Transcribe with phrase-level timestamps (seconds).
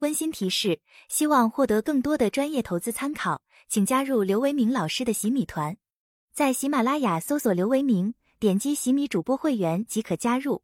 [0.00, 0.78] 温馨提示：
[1.08, 5.76] 希望获得更多的专业投资参考，请加入刘维明老师的洗米团，
[6.32, 10.62] 在喜马拉雅搜索刘维明，点击洗米主播会员即可加入。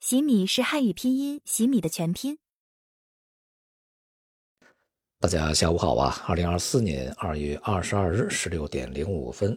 [0.00, 2.38] 洗米是汉语拼音洗米的全拼。
[5.20, 6.20] 大家下午好啊！
[6.26, 9.56] 二零二四年二月二十二日十六点零五分，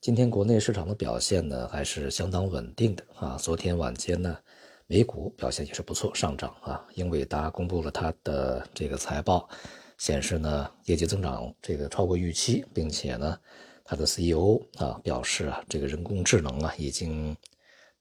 [0.00, 3.36] 今天国内市场的表现呢还是相当稳定的啊。
[3.38, 4.38] 昨天晚间呢。
[4.86, 6.86] 美股表现也是不错，上涨啊。
[6.94, 9.48] 英伟达公布了它的这个财报，
[9.98, 13.38] 显示呢业绩增长这个超过预期，并且呢
[13.84, 17.36] 它的 CEO 啊表示啊这个人工智能啊已经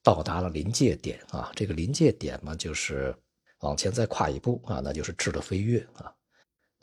[0.04, 1.52] 到达了临界点啊。
[1.56, 3.16] 这个临界点嘛就是
[3.62, 6.14] 往前再跨一步啊，那就是质的飞跃啊。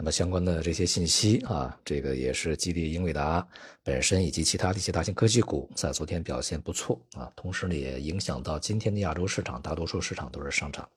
[0.01, 3.45] 那么相关的这些信息啊，这个也是激励英伟达
[3.83, 10.88] 本身以及其他的一些大型科技股在昨天表现不错啊，同时呢也影响到今天的亚洲市场，大多数市场都是上涨。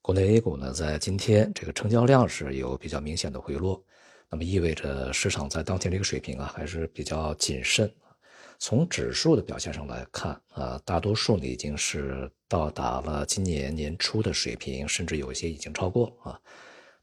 [0.00, 3.80] 国内 A 股呢在今天这个成交量是有比较明显的回落，
[4.28, 7.88] 那么意味着市场在当前这个水平啊还是比较谨慎。
[8.58, 16.40] 从指数的表现上来看啊，大多数呢已经是到达了今年年初的水平，甚至有一些已经超过啊。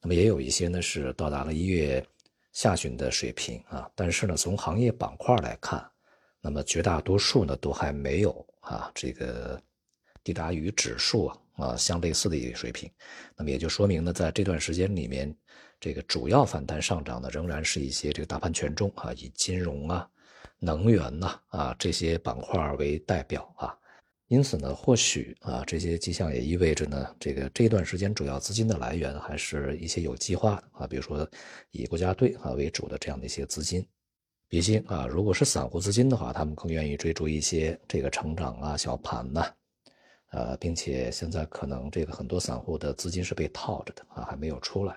[0.01, 2.05] 那么也有一些呢是到达了一月
[2.53, 5.85] 下旬的水平啊，但是呢从行业板块来看，
[6.41, 9.61] 那么绝大多数呢都还没有啊这个
[10.23, 12.89] 抵达与指数啊啊相类似的一个水平，
[13.35, 15.35] 那么也就说明呢在这段时间里面，
[15.79, 20.09] 这个主要反弹上涨的仍然是一些这个大盘权重啊以金融啊、
[20.59, 23.77] 能源呐啊这些板块为代表啊。
[24.29, 31.27] 因此呢，或许啊，这些迹象也意味着呢，这个这段时间主要资金的来源还是一些有计划的啊，比如说
[31.71, 33.83] 以国家队啊为主的这样的一些资金。
[34.47, 39.51] 毕竟啊，如果是散户资金的话，他们更愿意追逐一些这个成长啊、小盘呐，
[40.29, 44.95] 呃，并且现在可能这个很多散户的资金是被套着的啊，还没有出来，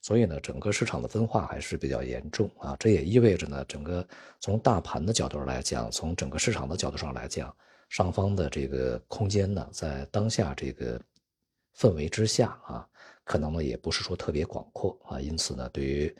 [0.00, 2.74] 所以呢，整个市场的分化还是比较严重啊。
[2.80, 4.06] 这也意味着呢，整个
[4.40, 7.54] 从大盘的角度上来讲，从整个市场的角度上来讲。
[7.92, 10.98] 上方的这个空间呢，在当下这个
[11.76, 12.88] 氛围之下啊，
[13.22, 16.16] 可能呢也不是说特别广阔啊，因此呢，对于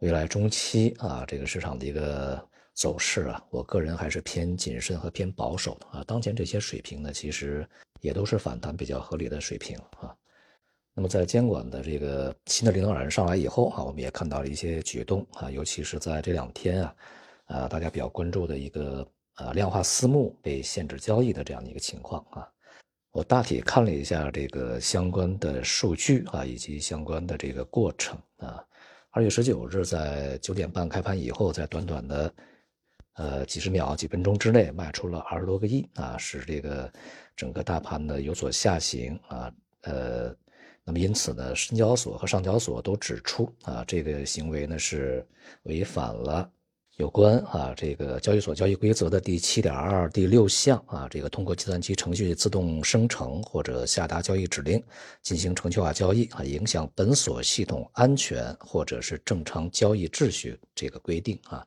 [0.00, 6.04] 未来中期啊这个市场的一个走势啊，我个人还是偏谨慎和偏保守的啊。
[6.04, 7.64] 当前这些水平呢，其实
[8.00, 10.12] 也都是反弹比较合理的水平啊。
[10.94, 16.96] 那么在监管的这个新的领导人上来以后啊，我们也看到了一些举动啊，尤其是在这两天啊，
[17.44, 19.08] 啊大家比较关注的一个。
[19.34, 22.48] 啊，量化私募被限制交易的这样的一个情况啊，
[23.10, 28.64] 我大体看了一下这个相关的数据啊，以及相关的这个过程啊。
[29.10, 32.34] 二月十九日在九点半开盘以后，在短短的
[33.14, 36.92] 呃几十秒、几分钟之内卖出了二十多个亿啊，使这个
[37.36, 39.52] 整个大盘呢有所下行啊。
[39.82, 40.34] 呃，
[40.84, 45.26] 那么因此呢，深交所和上交所都指出啊，这个行为呢是
[45.64, 46.50] 违反了。
[46.96, 54.80] 有关啊，这个交易所交易规则的第七点二第六项啊，这个通过计算机程序自动生成或者下达交易指令
[55.20, 61.66] 进行程序化交易啊，影响本所系统安全或者是正常交易秩序这个规定啊，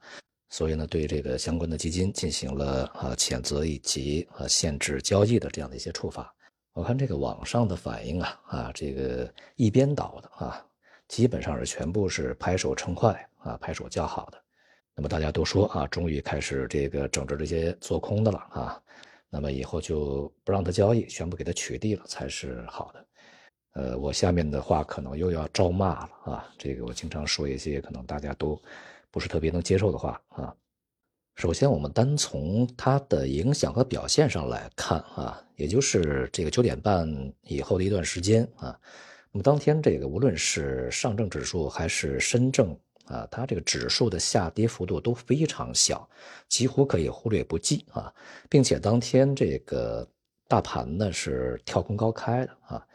[0.49, 6.33] 所以呢，对这个相关的基金进行了啊谴责以及啊限制交易的这样的一些处罚。
[6.71, 10.65] 我看这个网上的反应啊啊，这个一边倒的啊，
[11.09, 14.41] 基本上是全部是拍手称快啊，拍手叫好的。
[14.99, 18.81] 那么大家都说啊，终于开始这个整治这些做空的了啊，
[19.29, 23.05] 那么以后就不让他交易，全部给他取缔了才是好的。
[23.73, 28.59] 呃，我下面的话可能又要招骂了啊，这个我经常说一些可能大家都
[29.11, 30.51] 不是特别能接受的话啊。
[31.35, 37.07] 首先，我们单从它的影响和表现上来看啊，也就是这个九点半
[37.43, 38.75] 以后的一段时间啊，
[39.31, 42.75] 那么当天这个无论是上证指数还是深证。
[43.07, 46.07] 啊，它这个指数的下跌幅度都非常小，
[46.47, 48.13] 几乎可以忽略不计啊，
[48.49, 50.07] 并且当天这个
[50.47, 52.87] 大盘呢是跳空高开的啊，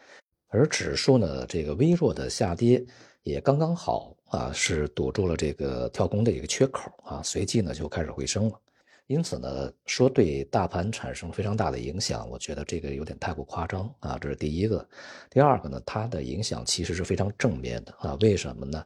[0.47, 2.83] 而指数呢这个微弱的下跌
[3.23, 8.59] 也刚刚好啊，是堵住了这个跳空的一个缺口啊，随即呢就开始回升了。
[9.07, 14.87] 因此呢，说对大盘产生非常大的影响，我觉得这个有点太过夸张啊，这是第一个。
[15.29, 18.83] 第二个呢，它的影响其实是非常正面的啊，为什么呢？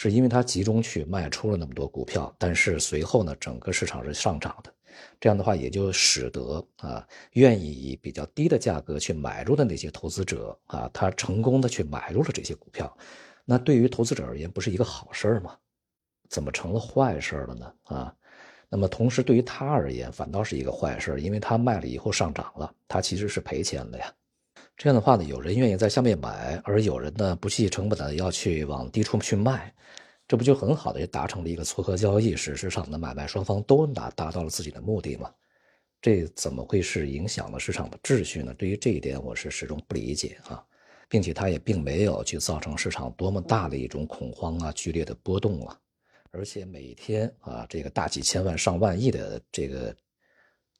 [0.00, 4.72] 是因为它集中去卖出了那么多股票，但是随后呢，整个市场是上涨的，
[5.18, 12.96] 这样的话也就使得啊，愿意以比较低的价格去买入的那些投资者啊，他成功的去买入了这些股票，
[13.44, 15.56] 那对于投资者而言不是一个好事儿吗？
[16.28, 17.74] 怎么成了坏事了呢？
[17.82, 18.14] 啊，
[18.68, 24.14] 那么同时对于他而言反倒是一个坏事，因为他卖了以后上涨了，他其实是赔钱的呀。
[24.78, 29.74] 这样的话呢，有人愿意在下面买，而有人呢不计成本的要去往低处去卖，
[30.28, 35.34] 这不就很好的也达成了一个撮合交易，使市场的买卖双方都达达到了自己的目的吗？
[36.00, 38.54] 这怎么会是影响了市场的秩序呢？
[38.54, 40.64] 对于这一点，我是始终不理解啊，
[41.08, 45.76] 并且它也并没有去造成市场多么大的一种恐慌啊、剧烈的波动啊，
[46.30, 49.92] 而且每天啊，这个大几千万、上万亿的这个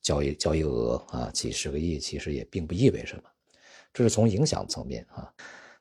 [0.00, 3.23] 交易交易额啊，几十个亿，其实也并不意味什么。
[3.99, 5.29] 这是从影响层面啊，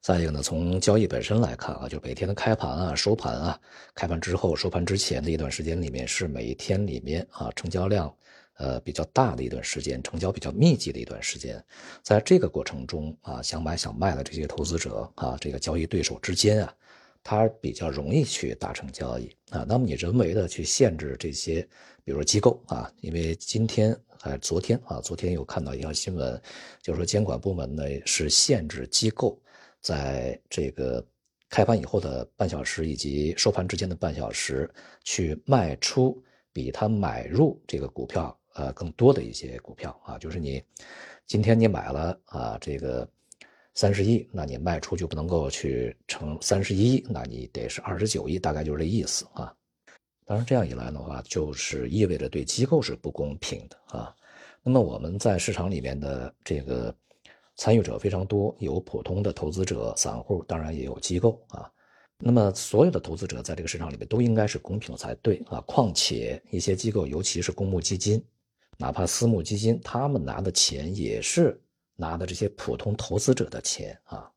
[0.02, 3.60] 再一个呢，从交易本身来看啊，就每天的开盘啊、收盘啊、
[3.94, 8.12] 开盘之后、收盘之前的一段时间里面，是每一天里面啊成交量
[8.56, 11.64] 呃比较大的一段时间，成交比较密集的一段时间。
[12.02, 16.74] 在这个过程中啊，想买想卖的这些投资者啊，这个交易对手之间啊，
[17.24, 19.64] 他比较容易去达成交易啊。
[19.70, 21.62] 那么你人为的去限制这些，
[22.04, 23.96] 比如说机构啊，因为今天。
[24.22, 26.42] 哎，昨天啊，昨天又看到一条新闻，
[26.82, 29.40] 就是说监管部门呢是限制机构
[29.82, 31.06] 在这个
[31.50, 34.70] 开盘以后的半小时以及收盘之间的半小时
[35.04, 36.22] 去卖出
[36.52, 40.64] 比他买入这个股票呃更多的一些股票啊，就是你
[41.26, 43.08] 今天你买了啊这个
[43.76, 49.54] 三十亿，那你卖出就不能够去成三十一亿，那你得是二十九亿，大概就是这意思啊。
[50.28, 54.14] 当然，这样一来的话，就是意味着对机构是不公平的啊。
[54.62, 56.94] 那么我们在市场里面的这个
[57.56, 61.72] 参与者非常多，有普通的投资者、散户，当然也有机构啊。
[62.18, 65.62] 那么所有的投资者在这个市场里面都应该是公平才对啊。
[65.62, 68.22] 况且一些机构，尤其是公募基金，
[68.78, 71.58] 哪怕私募基金，他们拿的钱也是
[71.96, 74.30] 拿的这些普通投资者的钱啊。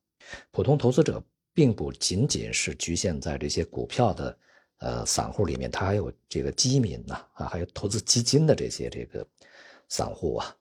[0.52, 1.20] 普通投资者
[1.52, 4.38] 并不仅仅是局限在这些股票的。
[4.80, 9.26] 呃，散户里面他还有这个基民呐，啊，还有投资基金的这些这个
[9.90, 10.56] 散户啊，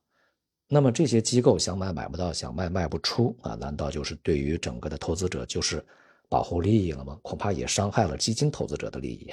[0.68, 5.82] 那么这些机构想买买不到，想卖卖不出啊，难道就是对于整个的投资者就是
[6.28, 7.18] 保护利益了吗？
[7.22, 9.32] 恐怕也伤害了基金投资者的利益。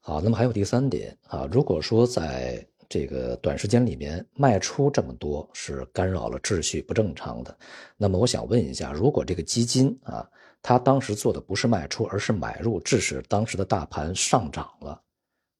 [0.00, 7.56] 好，那么还有第三点啊，如果说在这个短时间里面卖出这么多是干扰了秩序不正常的，
[7.96, 10.28] 那么我想问一下，如果这个基金啊。
[10.66, 14.98] 他当时做的不是卖出，而是买入，致使当时的大盘上涨了。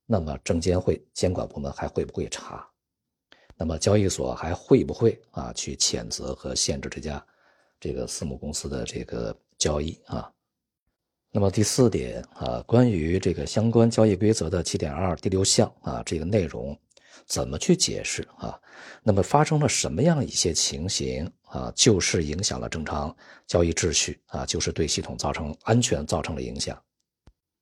[0.06, 2.66] 那么证监会监管部门还会不会查？
[3.54, 7.22] 那么交易所还会不会啊去谴责和限制这家
[7.78, 10.32] 这个私募公司的这个交易啊？
[11.30, 16.74] 那么第四点啊，关于这个相关交易规则的七点二第六项啊，这个内容。
[17.26, 18.58] 怎么去解释啊？
[19.02, 21.72] 那么发生了什么样一些情形啊？
[21.74, 23.14] 就是影响了正常
[23.46, 24.44] 交易秩序啊？
[24.44, 26.80] 就是对系统造成安全造成了影响？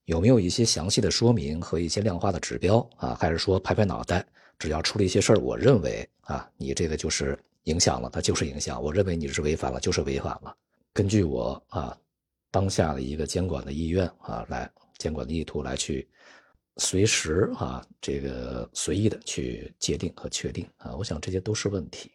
[0.07, 3.17] 有没有一些详细的说明和一些量化的指标啊？
[3.21, 4.27] 还是说拍拍脑袋，
[4.59, 8.83] 只要出了一些事儿，我认为啊，你这个就是影响了，它就是影响。
[8.83, 10.57] 我认为你是违反了，就是违反了。
[10.93, 11.97] 根据我啊
[12.51, 14.69] 当下的一个监管的意愿啊，来
[14.99, 16.09] 监管的意图来去。
[16.79, 22.11] 随时啊，这个随意的去界定和确定啊，我想这些都是问题。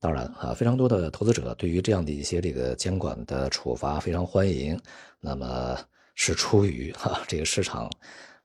[0.00, 4.80] 当然啊，非常多的投资者对于这样的一些这个监管的处罚非常欢迎。
[5.20, 5.76] 那么
[6.14, 7.90] 是出于哈这个市场，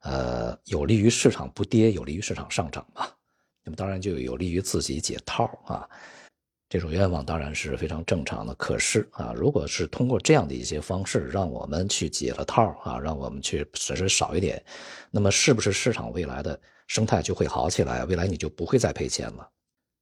[0.00, 3.06] 呃，有利于市场不跌，有利于市场上涨嘛。
[3.62, 5.88] 那么当然就有利于自己解套啊。
[6.68, 14.60] 这种愿望当然是非常正常的，可是啊，如果是通过这样的一些方式让我们去解了套啊，让我们去损失少一点，
[15.08, 16.58] 那么是不是市场未来的
[16.88, 18.04] 生态就会好起来？
[18.06, 19.48] 未来你就不会再赔钱了？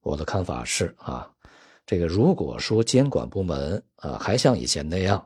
[0.01, 1.29] 我的看法是啊，
[1.85, 5.25] 这个如果说监管部门啊还像以前那样，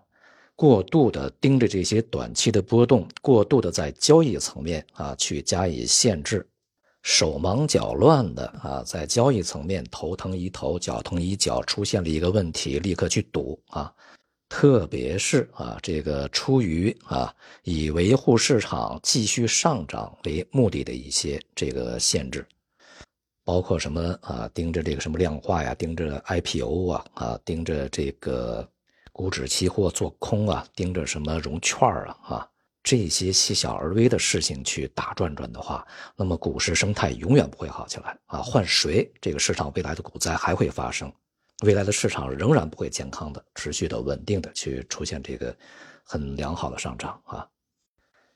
[0.56, 6.48] 过度的盯着这些短期的波动，过度的在交易层面啊去加以限制。
[7.04, 13.94] 手忙脚乱的啊，在交易层面头疼一头，脚疼一脚，出现了一个问题，立刻去赌啊，
[14.50, 17.34] 特别是啊，这个出于啊
[17.64, 22.46] 以维护市场继续上涨为目的的一些这个限制，
[23.48, 28.68] 包括什么啊，盯着这个什么量化呀，盯着 IPO 啊，啊，盯着这个
[29.14, 32.50] 股指期货做空啊，盯着什么融券啊，啊。
[32.84, 35.88] 这些细小而微的事情去打转转的话，
[36.18, 38.42] 那么股市生态永远不会好起来啊！
[38.42, 41.10] 换谁，这个市场未来的股灾还会发生，
[41.64, 45.56] 未来的市场仍然不会健康的、持续的、稳定的去出现这个
[46.04, 47.48] 很良好的上涨啊！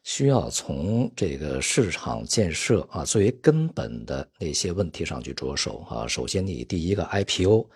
[0.04, 6.08] 需要从这个市场建设啊作为根本的那些问题上去着手啊。
[6.08, 7.68] 首先，你第一个 IPO。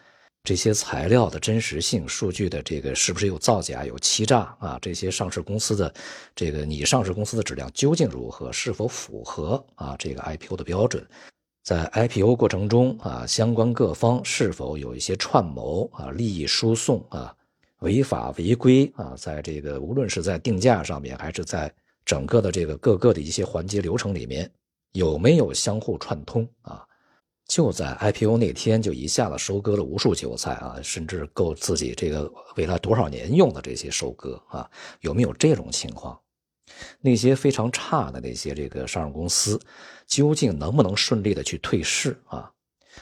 [0.48, 4.78] 这些材料的真实性、数据的这个是不是有造假、有欺诈啊？
[4.80, 5.92] 这些上市公司的
[6.36, 8.52] 这个你上市公司的质量究竟如何？
[8.52, 11.04] 是否符合啊这个 IPO 的标准？
[11.64, 17.36] 在 IPO 过程中啊，相关各方是否有一些串谋啊、利益输送啊、
[17.80, 21.74] 违法违规啊，在这个无论是在定价上面，还是在
[22.06, 24.50] 整个的这个各个的一些环节流程里面，
[24.92, 26.86] 有没有相互串通啊？
[27.48, 34.70] 就在 IPO 那天，就一下子收割了无数韭菜啊，甚至够自己这个未来多少年用的这些收割啊，
[35.02, 36.20] 有没有这种情况？
[37.00, 39.60] 那些非常差的那些这个上市公司，
[40.08, 42.52] 究竟能不能顺利的去退市啊？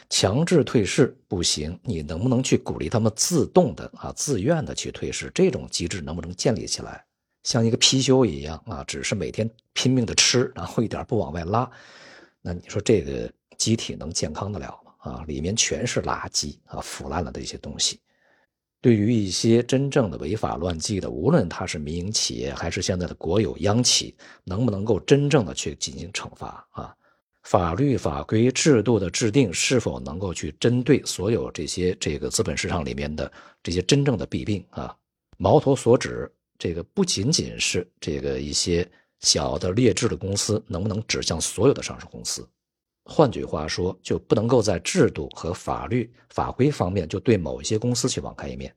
[0.10, 5.32] 强制退市不行，你能不能去鼓励他们自动的啊、自愿的去退市？
[5.34, 7.06] 这种机制能不能建立起来？
[7.44, 11.70] 像一个貔貅一样啊，只是每天拼命的吃，然后一点不往外拉，
[12.42, 14.92] 那你说这个机体能健康得了吗？
[15.12, 18.00] 啊，里面全是垃圾啊，腐烂了的一些东西。
[18.82, 26.94] 对于一些真正的违法乱纪的，无论它是民营企业还是现在的国有央企，能不能够真正的去进行惩罚啊？
[27.44, 33.30] 法律法规制度的制定是否能够去针对所有这些这个资本市场里面的
[33.62, 34.96] 这些真正的弊病啊？
[35.38, 36.32] 矛头所指，
[36.64, 38.90] 这个不仅仅是这个一些
[39.20, 42.48] 小的劣质的公司，能不能指向所有的上市公司？
[43.04, 48.74] 换句话说，就不能够在制度和法律法规方面就对某一些公司去网开一面。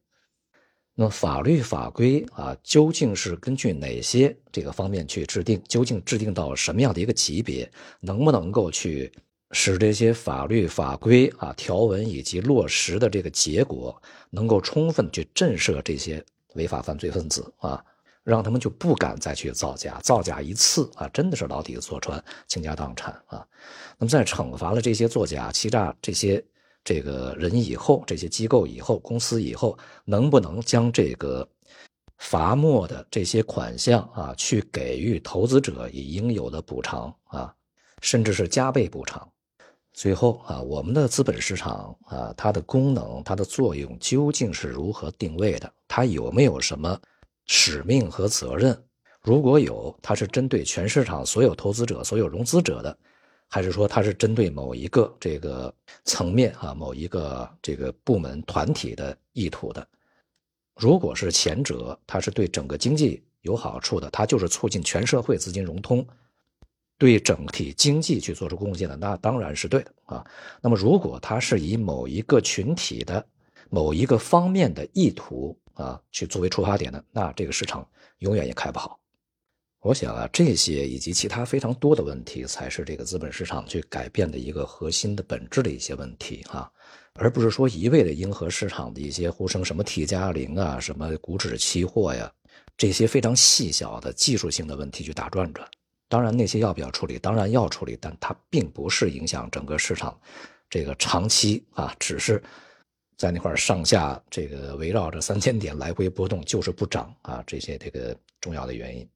[0.96, 5.62] 那么法律法规啊，究竟是根据哪些这个方面去制定？
[5.68, 7.70] 究竟制定到什么样的一个级别？
[8.00, 9.12] 能不能够去
[9.52, 16.24] 使这些法律法规啊条文以及落实的这个结果，能够充分去震慑这些
[16.56, 17.84] 违法犯罪分子啊？
[18.24, 23.46] 让他们就不敢再去造假，造假一次啊，真的是牢底坐穿、倾家荡产啊。
[23.96, 26.44] 那么在惩罚了这些作假、欺诈这些
[26.82, 31.48] 这个人以后，这些机构以后、公司以后，能不能将这个
[32.18, 37.54] 罚没的这些款项啊，去给予投资者以应有的补偿啊，
[38.00, 39.30] 甚至是加倍补偿？
[39.96, 45.72] 最后啊，我们的资本市场啊，它的功能、它的作用究竟是如何定位的？
[45.88, 47.00] 它有没有什么？
[47.46, 48.78] 使命和责任，
[49.22, 52.94] 如果有，它是针对全市场所有投资者、所有融资者的，
[53.48, 55.72] 还是说它是针对某一个这个
[56.04, 59.86] 层面啊、某一个这个部门团体的意图的？
[60.78, 66.06] 如果是前者，它是对整个经济有好处的，它就是促进全社会资金融通，
[66.98, 70.24] 对整体经济去做出贡献的，那当然是对的啊。
[70.62, 73.24] 那么，如果它是以某一个群体的
[73.68, 77.86] 某一个方面的意图，啊，去作为出发点的，那这个市场
[78.20, 78.98] 永远也开不好。
[79.80, 86.68] 我想啊，这些以及其他非常多的问题，才是这个资本市场去改变的一个核心的本质的一些问题啊，
[87.14, 92.32] 而不是说一味的迎合市场的一些呼声，什么 T 加零啊，什么股指期货呀，
[92.76, 95.68] 这些非常细小的技术性的问题去打转转。
[96.08, 97.18] 当然，那些要不要处理？
[97.18, 100.18] 当然要处理，但它并不是影响整个市场
[100.68, 102.42] 这个长期啊，只是。
[103.18, 109.08] 在那块上下这个围绕着三千点来回波动，就是不涨啊，这些这个重要的原因。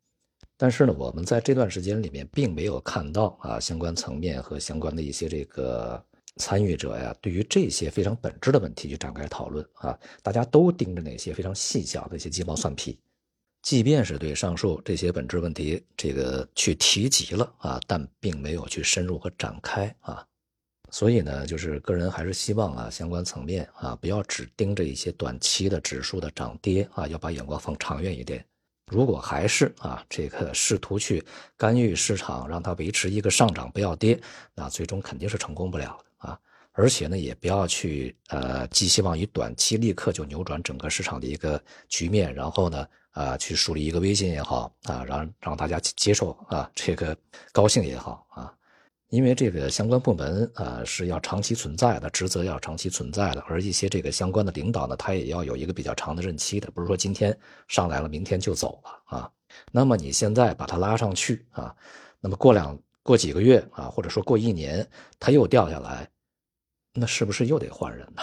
[0.57, 6.03] 但是呢，我们在这段时间里面并没有看到啊相关层面和相关的一些这个
[6.37, 12.99] 参与者呀，对于这些非常本质的问题去展开讨论啊，大家都盯着那些非常细小的一些鸡毛蒜皮，
[13.63, 20.25] 即便是对上述这些本质问题这个去提及了啊，但并没有去深入和展开啊。
[20.91, 28.45] 所以呢，就是个人还是希望啊，相关层面啊，不要只盯着一些短期的指数的涨跌啊，要把眼光放长远一点。
[28.91, 31.25] 如果还是啊，这个试图去
[31.57, 34.21] 干预市场，让它维持一个上涨不要跌，
[34.53, 36.41] 那最终肯定是成功不了的啊。
[36.73, 47.17] 而且呢，也不要去呃寄希望于短期立刻就扭转整个市场的一个局面，然后呢啊去树立一个威信也好啊，让让大家接受啊这个
[47.53, 48.55] 高兴也好啊。
[49.09, 57.37] 因为这个相关部门啊是要长期存在的，职责要长期存在的，而一些这个相关的领导呢，他也要有一个比较长的任期的，不是说今天
[57.67, 59.31] 上来了，明天就走了啊。
[59.73, 61.75] 那么你现在把他拉上去啊，
[62.21, 64.89] 那么过两过几个月啊，或者说过一年，
[65.19, 66.09] 他又掉下来，
[66.95, 68.23] 那是不是又得换人呢？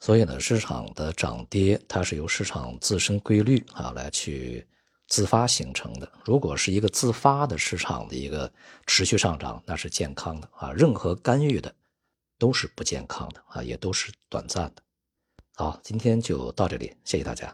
[0.00, 4.66] 所以呢，市场的涨跌它是由市场自身规律啊来去。
[5.12, 8.48] 自发形成的，如果是一个自发的市场的一个
[8.86, 10.70] 持续上涨，那是健康的啊。
[10.70, 11.74] 任何干预的
[12.38, 14.82] 都是不健康的啊，也都是短暂的。
[15.56, 17.52] 好，今天就到这里，谢谢大家。